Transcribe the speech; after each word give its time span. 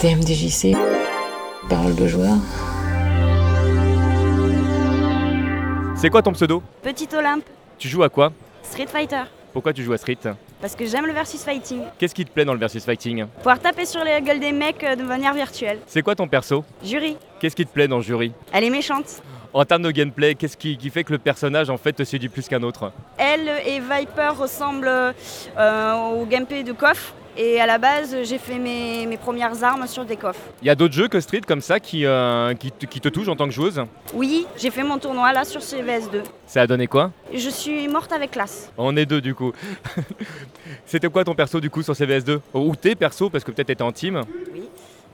TMDJC, 0.00 0.74
parole 1.68 1.94
de 1.94 2.06
joueur. 2.06 2.36
C'est 5.94 6.08
quoi 6.08 6.22
ton 6.22 6.32
pseudo? 6.32 6.62
Petit 6.82 7.06
Olympe, 7.14 7.44
Tu 7.78 7.86
joues 7.88 8.02
à 8.02 8.08
quoi? 8.08 8.32
Street 8.62 8.86
Fighter. 8.86 9.24
Pourquoi 9.52 9.74
tu 9.74 9.82
joues 9.84 9.92
à 9.92 9.98
Street? 9.98 10.16
Parce 10.62 10.74
que 10.74 10.86
j'aime 10.86 11.04
le 11.04 11.12
versus 11.12 11.42
fighting. 11.44 11.82
Qu'est-ce 11.98 12.14
qui 12.14 12.24
te 12.24 12.30
plaît 12.30 12.46
dans 12.46 12.54
le 12.54 12.58
versus 12.58 12.82
fighting? 12.82 13.26
Pouvoir 13.36 13.58
taper 13.58 13.84
sur 13.84 14.02
les 14.02 14.22
gueules 14.22 14.40
des 14.40 14.52
mecs 14.52 14.82
euh, 14.84 14.96
de 14.96 15.02
manière 15.02 15.34
virtuelle. 15.34 15.80
C'est 15.86 16.00
quoi 16.02 16.14
ton 16.14 16.28
perso? 16.28 16.64
Jury, 16.82 17.18
Qu'est-ce 17.38 17.56
qui 17.56 17.66
te 17.66 17.72
plaît 17.72 17.88
dans 17.88 17.96
le 17.98 18.02
jury? 18.02 18.32
Elle 18.54 18.64
est 18.64 18.70
méchante. 18.70 19.22
En 19.52 19.64
termes 19.64 19.82
de 19.82 19.90
gameplay, 19.90 20.36
qu'est-ce 20.36 20.56
qui, 20.56 20.76
qui 20.76 20.90
fait 20.90 21.02
que 21.02 21.12
le 21.12 21.18
personnage 21.18 21.70
en 21.70 21.76
fait 21.76 21.92
te 21.92 22.04
séduit 22.04 22.28
plus 22.28 22.46
qu'un 22.46 22.62
autre 22.62 22.92
Elle 23.18 23.48
et 23.66 23.80
Viper 23.80 24.30
ressemblent 24.38 24.88
euh, 25.58 25.92
au 26.14 26.24
gameplay 26.24 26.62
de 26.62 26.72
KOF. 26.72 27.14
Et 27.36 27.60
à 27.60 27.66
la 27.66 27.78
base, 27.78 28.14
j'ai 28.24 28.38
fait 28.38 28.58
mes, 28.58 29.06
mes 29.06 29.16
premières 29.16 29.62
armes 29.64 29.86
sur 29.86 30.04
des 30.04 30.16
coffres. 30.16 30.40
Il 30.62 30.66
y 30.66 30.70
a 30.70 30.74
d'autres 30.74 30.94
jeux 30.94 31.08
que 31.08 31.20
Street 31.20 31.40
comme 31.46 31.60
ça 31.60 31.80
qui, 31.80 32.04
euh, 32.04 32.54
qui 32.54 33.00
te 33.00 33.08
touchent 33.08 33.28
en 33.28 33.36
tant 33.36 33.46
que 33.46 33.52
joueuse 33.52 33.82
Oui, 34.12 34.46
j'ai 34.56 34.70
fait 34.70 34.82
mon 34.82 34.98
tournoi 34.98 35.32
là 35.32 35.44
sur 35.44 35.60
CVS2. 35.60 36.22
Ça 36.46 36.62
a 36.62 36.66
donné 36.66 36.86
quoi 36.88 37.12
Je 37.32 37.48
suis 37.48 37.86
morte 37.88 38.12
avec 38.12 38.32
classe. 38.32 38.70
On 38.76 38.96
est 38.96 39.06
deux 39.06 39.20
du 39.20 39.34
coup. 39.34 39.52
C'était 40.86 41.08
quoi 41.08 41.24
ton 41.24 41.34
perso 41.34 41.60
du 41.60 41.70
coup 41.70 41.82
sur 41.82 41.94
CVS2 41.94 42.40
Ou 42.54 42.74
tes 42.76 42.94
persos 42.96 43.30
parce 43.30 43.44
que 43.44 43.52
peut-être 43.52 43.68
t'étais 43.68 43.82
en 43.84 43.92
team 43.92 44.22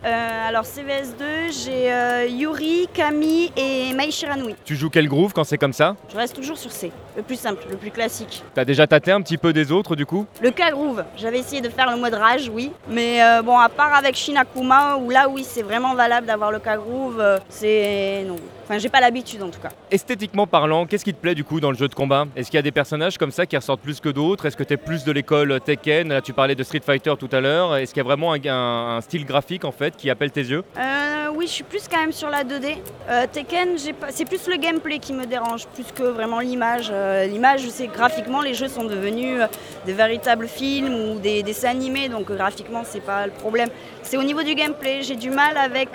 Euh, 0.04 0.48
alors 0.48 0.64
CVS2, 0.64 1.64
j'ai 1.64 1.92
euh, 1.92 2.26
Yuri, 2.26 2.86
Camille 2.92 3.50
et 3.56 3.92
Mai 3.94 4.10
Shiranui. 4.10 4.54
Tu 4.64 4.76
joues 4.76 4.90
quel 4.90 5.08
groove 5.08 5.32
quand 5.32 5.42
c'est 5.44 5.58
comme 5.58 5.72
ça? 5.72 5.96
Je 6.12 6.16
reste 6.16 6.36
toujours 6.36 6.58
sur 6.58 6.70
C, 6.70 6.92
le 7.16 7.22
plus 7.22 7.36
simple, 7.36 7.64
le 7.70 7.76
plus 7.76 7.90
classique. 7.90 8.44
T'as 8.54 8.64
déjà 8.64 8.86
tâté 8.86 9.10
un 9.10 9.20
petit 9.22 9.38
peu 9.38 9.52
des 9.52 9.72
autres 9.72 9.96
du 9.96 10.06
coup? 10.06 10.26
Le 10.42 10.50
K-Groove, 10.50 11.02
j'avais 11.16 11.38
essayé 11.38 11.60
de 11.60 11.68
faire 11.70 11.90
le 11.90 11.96
mode 11.96 12.14
rage, 12.14 12.48
oui. 12.52 12.70
Mais 12.88 13.22
euh, 13.22 13.42
bon, 13.42 13.58
à 13.58 13.68
part 13.68 13.94
avec 13.94 14.14
Shinakuma, 14.14 14.96
où 14.98 15.10
là, 15.10 15.28
oui, 15.28 15.44
c'est 15.48 15.62
vraiment 15.62 15.94
valable 15.94 16.26
d'avoir 16.26 16.52
le 16.52 16.58
K-Groove, 16.58 17.40
c'est. 17.48 18.24
Non. 18.28 18.36
Enfin, 18.68 18.78
j'ai 18.78 18.88
pas 18.88 19.00
l'habitude 19.00 19.42
en 19.44 19.48
tout 19.48 19.60
cas. 19.60 19.68
Esthétiquement 19.92 20.46
parlant, 20.48 20.86
qu'est-ce 20.86 21.04
qui 21.04 21.14
te 21.14 21.20
plaît 21.20 21.36
du 21.36 21.44
coup 21.44 21.60
dans 21.60 21.70
le 21.70 21.76
jeu 21.76 21.86
de 21.86 21.94
combat? 21.94 22.26
Est-ce 22.34 22.50
qu'il 22.50 22.58
y 22.58 22.58
a 22.58 22.62
des 22.62 22.72
personnages 22.72 23.16
comme 23.16 23.30
ça 23.30 23.46
qui 23.46 23.56
ressortent 23.56 23.80
plus 23.80 24.00
que 24.00 24.08
d'autres? 24.08 24.46
Est-ce 24.46 24.56
que 24.56 24.64
tu 24.64 24.74
es 24.74 24.76
plus 24.76 25.04
de 25.04 25.12
l'école 25.12 25.60
Tekken? 25.60 26.08
Là, 26.08 26.20
tu 26.20 26.32
parlais 26.32 26.56
de 26.56 26.64
Street 26.64 26.82
Fighter 26.84 27.14
tout 27.16 27.28
à 27.30 27.40
l'heure. 27.40 27.76
Est-ce 27.76 27.94
qu'il 27.94 28.00
y 28.02 28.04
a 28.04 28.08
vraiment 28.08 28.32
un, 28.32 28.44
un- 28.44 28.96
un 28.96 29.00
style 29.02 29.24
graphique 29.24 29.64
en 29.64 29.70
fait 29.72 29.96
qui 29.96 30.10
appelle 30.10 30.32
tes 30.32 30.40
yeux? 30.42 30.64
Euh, 30.76 31.28
oui, 31.32 31.46
je 31.46 31.52
suis 31.52 31.62
plus 31.64 31.86
quand 31.88 32.00
même 32.00 32.10
sur 32.10 32.28
la 32.28 32.42
2D. 32.42 32.78
Euh, 33.08 33.26
Tekken, 33.32 33.76
c'est 34.10 34.24
plus 34.24 34.48
le 34.48 34.56
gameplay 34.56 34.98
qui 34.98 35.12
me 35.12 35.26
dérange, 35.26 35.66
plus 35.68 35.86
que 35.94 36.02
vraiment 36.02 36.40
l'image. 36.40 36.88
Euh, 36.92 37.24
l'image, 37.26 37.62
que 37.66 37.94
graphiquement, 37.94 38.42
les 38.42 38.54
jeux 38.54 38.68
sont 38.68 38.84
devenus 38.84 39.40
des 39.84 39.92
véritables 39.92 40.48
films 40.48 40.92
ou 40.92 41.20
des 41.20 41.44
dessins 41.44 41.68
animés, 41.70 42.08
donc 42.08 42.32
graphiquement, 42.32 42.82
c'est 42.84 42.98
pas 43.04 43.26
le 43.26 43.32
problème. 43.32 43.68
C'est 44.02 44.16
au 44.16 44.22
niveau 44.24 44.42
du 44.42 44.54
gameplay, 44.56 45.02
j'ai 45.02 45.14
du 45.16 45.30
mal 45.30 45.56
avec 45.56 45.90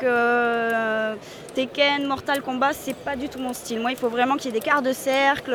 Tekken, 1.55 2.05
Mortal 2.07 2.41
Kombat, 2.41 2.60
c'est 2.73 2.95
pas 2.95 3.15
du 3.15 3.27
tout 3.29 3.39
mon 3.39 3.53
style. 3.53 3.79
Moi, 3.79 3.91
il 3.91 3.97
faut 3.97 4.09
vraiment 4.09 4.35
qu'il 4.37 4.53
y 4.53 4.55
ait 4.55 4.59
des 4.59 4.65
quarts 4.65 4.81
de 4.81 4.93
cercle. 4.93 5.53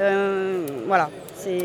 euh, 0.00 0.66
voilà, 0.86 1.08
c'est. 1.36 1.62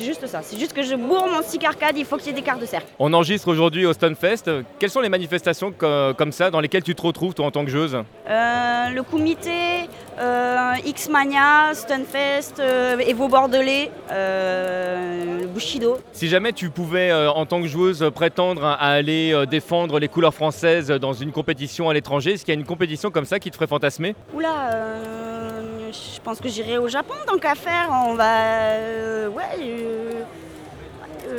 Juste 0.00 0.26
ça, 0.26 0.40
c'est 0.42 0.58
juste 0.58 0.72
que 0.72 0.82
je 0.82 0.96
bourre 0.96 1.28
mon 1.28 1.40
stick 1.40 1.62
arcade, 1.62 1.96
il 1.96 2.04
faut 2.04 2.16
qu'il 2.16 2.26
y 2.26 2.30
ait 2.30 2.32
des 2.32 2.42
quarts 2.42 2.58
de 2.58 2.66
cercle. 2.66 2.86
On 2.98 3.12
enregistre 3.12 3.46
aujourd'hui 3.46 3.86
au 3.86 3.92
Stunfest. 3.92 4.50
Quelles 4.80 4.90
sont 4.90 4.98
les 5.00 5.08
manifestations 5.08 5.70
co- 5.70 6.12
comme 6.18 6.32
ça 6.32 6.50
dans 6.50 6.58
lesquelles 6.58 6.82
tu 6.82 6.96
te 6.96 7.02
retrouves 7.02 7.32
toi 7.32 7.46
en 7.46 7.52
tant 7.52 7.64
que 7.64 7.70
joueuse? 7.70 7.94
Euh, 8.28 8.88
le 8.88 9.02
comité, 9.04 9.88
euh, 10.18 10.72
X-Mania, 10.84 11.74
Stunfest, 11.74 12.54
euh, 12.58 12.98
Evo 13.06 13.28
Bordelais, 13.28 13.92
euh, 14.10 15.33
Bushido. 15.54 15.98
Si 16.12 16.28
jamais 16.28 16.52
tu 16.52 16.68
pouvais 16.68 17.10
euh, 17.10 17.30
en 17.30 17.46
tant 17.46 17.62
que 17.62 17.68
joueuse 17.68 18.10
prétendre 18.12 18.64
à 18.64 18.74
aller 18.74 19.32
euh, 19.32 19.46
défendre 19.46 20.00
les 20.00 20.08
couleurs 20.08 20.34
françaises 20.34 20.88
dans 20.88 21.12
une 21.12 21.30
compétition 21.30 21.88
à 21.88 21.94
l'étranger, 21.94 22.32
est-ce 22.32 22.44
qu'il 22.44 22.52
y 22.52 22.56
a 22.56 22.60
une 22.60 22.66
compétition 22.66 23.12
comme 23.12 23.24
ça 23.24 23.38
qui 23.38 23.50
te 23.50 23.54
ferait 23.54 23.68
fantasmer? 23.68 24.16
Oula, 24.34 24.72
euh, 24.72 25.92
je 25.92 26.20
pense 26.20 26.40
que 26.40 26.48
j'irai 26.48 26.76
au 26.78 26.88
Japon 26.88 27.14
tant 27.24 27.38
qu'à 27.38 27.54
faire. 27.54 27.88
On 27.90 28.14
va. 28.14 29.28
ouais, 29.28 30.24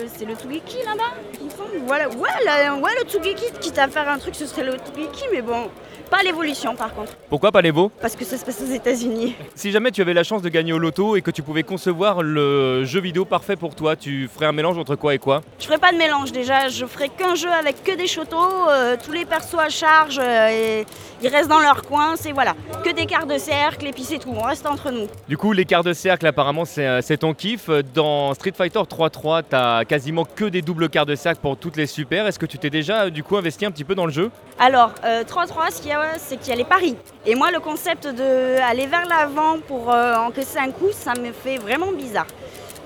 c'est 0.08 0.26
le 0.26 0.34
Tsugeki 0.36 0.78
là-bas. 0.86 1.45
Voilà, 1.86 2.10
ouais, 2.10 2.30
la- 2.46 2.76
ouais, 2.76 2.92
le 3.02 3.08
Tsugeki, 3.10 3.46
quitte 3.62 3.78
à 3.78 3.88
faire 3.88 4.10
un 4.10 4.18
truc, 4.18 4.36
ce 4.36 4.46
serait 4.48 4.64
le 4.64 4.74
Tsugeki, 4.74 5.26
mais 5.32 5.42
bon, 5.42 5.70
pas 6.10 6.24
l'évolution 6.24 6.76
par 6.76 6.94
contre, 6.94 7.14
Pourquoi 7.30 7.52
pas 7.52 7.62
les 7.62 7.72
veaux 7.72 7.92
parce 8.02 8.16
que 8.16 8.26
ça 8.26 8.38
se 8.38 8.46
passe 8.46 8.62
aux 8.62 8.72
États-Unis. 8.74 9.36
Si 9.56 9.72
jamais 9.72 9.92
tu 9.92 10.02
avais 10.02 10.14
la 10.14 10.24
chance 10.24 10.42
de 10.42 10.50
gagner 10.50 10.74
au 10.74 10.78
loto 10.80 11.16
et 11.16 11.22
que 11.22 11.32
tu 11.32 11.42
pouvais 11.42 11.64
concevoir 11.64 12.22
le 12.22 12.84
jeu 12.86 13.00
vidéo 13.02 13.26
parfait 13.26 13.56
pour 13.56 13.74
toi, 13.76 13.96
tu 13.96 14.28
ferais 14.34 14.46
un 14.48 14.52
mélange 14.52 14.78
entre 14.78 14.96
quoi 14.96 15.14
et 15.16 15.20
quoi? 15.20 15.42
Je 15.60 15.66
ferai 15.66 15.78
pas 15.78 15.92
de 15.92 15.98
mélange 15.98 16.32
déjà, 16.32 16.68
je 16.70 16.86
ferai 16.86 17.10
qu'un 17.10 17.36
jeu 17.36 17.52
avec 17.52 17.84
que 17.84 17.96
des 17.96 18.08
chotos, 18.08 18.38
euh, 18.70 18.96
tous 19.04 19.12
les 19.12 19.26
persos 19.26 19.56
à 19.60 19.70
charge, 19.70 20.20
euh, 20.22 20.50
et 20.50 20.86
ils 21.22 21.28
restent 21.28 21.50
dans 21.50 21.60
leur 21.60 21.82
coin, 21.84 22.16
c'est 22.16 22.32
voilà, 22.32 22.54
que 22.84 22.90
des 22.92 23.06
quarts 23.06 23.26
de 23.28 23.38
cercle 23.38 23.88
et 23.88 23.92
puis 23.92 24.04
c'est 24.04 24.20
tout, 24.20 24.34
on 24.36 24.42
reste 24.42 24.66
entre 24.66 24.92
nous. 24.92 25.08
Du 25.28 25.38
coup, 25.38 25.54
les 25.54 25.66
quarts 25.66 25.84
de 25.84 25.94
cercle, 25.94 26.26
apparemment, 26.28 26.66
c'est 26.66 26.86
euh, 26.86 27.18
ton 27.20 27.34
kiff. 27.34 27.70
Dans 27.94 28.34
Street 28.34 28.54
Fighter 28.56 28.80
3.3, 28.80 29.44
t'as 29.50 29.86
quasiment 29.86 30.26
que 30.26 30.46
des 30.46 30.62
doubles 30.62 30.90
quarts 30.90 31.06
de 31.06 31.16
cercle 31.16 31.40
pour 31.42 31.58
toutes 31.76 31.86
super. 31.90 32.28
Est-ce 32.28 32.40
que 32.40 32.46
tu 32.46 32.58
t'es 32.58 32.70
déjà, 32.70 33.04
euh, 33.04 33.10
du 33.10 33.24
coup, 33.24 33.38
investi 33.38 33.66
un 33.66 33.72
petit 33.72 33.84
peu 33.84 33.96
dans 33.96 34.06
le 34.06 34.12
jeu? 34.12 34.32
Alors, 34.60 34.94
euh, 35.04 35.24
3-3, 35.24 35.72
ce 35.72 35.82
qu'il 35.82 35.90
y 35.90 35.94
a, 35.94 36.18
c'est 36.18 36.38
qu'il 36.38 36.50
y 36.50 36.52
a 36.52 36.56
les 36.56 36.64
paris. 36.64 36.96
Et 37.26 37.36
moi, 37.36 37.52
le 37.52 37.60
concept 37.60 38.08
d'aller 38.08 38.88
vers 38.88 39.06
l'avant 39.08 39.60
pour 39.68 39.92
euh, 39.92 40.16
encaisser 40.16 40.58
un 40.58 40.72
coup, 40.72 40.90
ça 40.92 41.14
me 41.20 41.32
fait 41.32 41.58
vraiment 41.58 41.92
bizarre. 41.92 42.28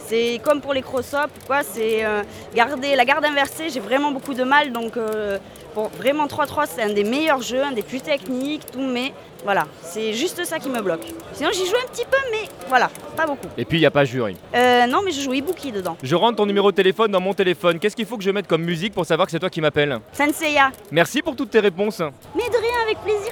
C'est 0.10 0.42
comme 0.44 0.60
pour 0.60 0.74
les 0.74 0.82
cross-up, 0.82 1.30
quoi, 1.46 1.62
c'est 1.62 2.04
euh, 2.04 2.24
garder 2.56 2.96
la 2.96 3.06
garde 3.06 3.24
inversée, 3.26 3.70
j'ai 3.72 3.80
vraiment 3.80 4.12
beaucoup 4.12 4.34
de 4.34 4.44
mal. 4.44 4.72
Donc, 4.72 4.98
euh, 4.98 5.38
bon, 5.76 5.88
vraiment 6.00 6.26
3-3, 6.26 6.66
c'est 6.68 6.82
un 6.82 6.90
des 6.94 7.04
meilleurs 7.04 7.44
jeux, 7.44 7.62
un 7.62 7.74
des 7.74 7.84
plus 7.84 8.02
techniques, 8.02 8.64
tout, 8.72 8.82
mais 8.82 9.14
voilà, 9.44 9.68
c'est 9.84 10.14
juste 10.14 10.44
ça 10.46 10.58
qui 10.58 10.68
me 10.68 10.82
bloque. 10.82 11.06
Sinon, 11.34 11.52
j'y 11.54 11.64
joue 11.68 11.76
un 11.76 11.88
petit 11.92 12.06
peu, 12.06 12.18
mais 12.32 12.50
voilà, 12.68 12.90
pas 13.16 13.28
beaucoup. 13.28 13.46
Et 13.56 13.66
puis, 13.66 13.78
il 13.78 13.82
n'y 13.82 13.86
a 13.86 13.92
pas 13.92 14.04
jury. 14.04 14.36
Euh, 14.56 14.88
non, 14.88 15.02
mais 15.06 15.12
je 15.12 15.22
joue 15.22 15.34
Ibuki 15.34 15.72
dedans. 15.72 15.96
Je 16.02 16.16
rentre 16.16 16.38
ton 16.38 16.48
numéro 16.48 16.72
de 16.72 16.76
téléphone 16.76 17.12
dans 17.12 17.22
mon 17.22 17.36
téléphone. 17.36 17.78
Qu'est-ce 17.78 17.96
qu'il 17.96 18.08
faut 18.08 18.18
que 18.18 18.24
je 18.24 18.32
mette 18.32 18.48
comme 18.48 18.64
musique 18.64 18.96
pour 18.96 19.06
savoir 19.06 19.28
que 19.28 19.32
c'est 19.32 19.40
toi 19.40 19.52
qui 19.52 19.62
m'appelles? 19.62 20.00
Senseiya, 20.12 20.72
Merci 20.90 21.22
pour 21.22 21.36
toutes 21.36 21.52
tes 21.52 21.60
réponses. 21.60 22.02
mais 22.36 22.50
de 22.50 22.58
rien, 22.58 22.82
avec 22.84 22.98
plaisir. 23.04 23.32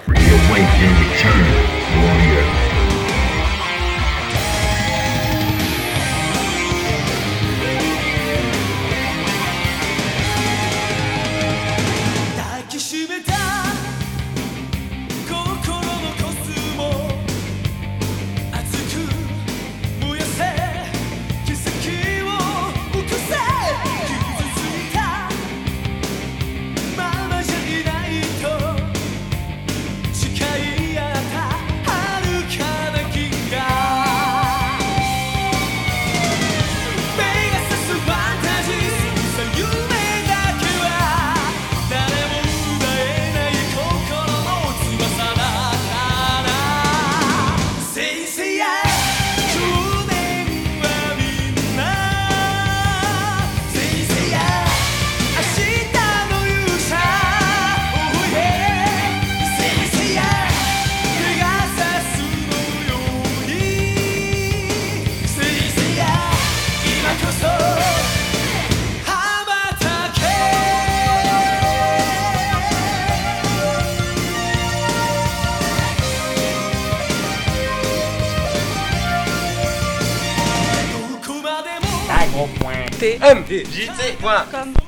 M. 83.04 83.46
J. 83.46 84.87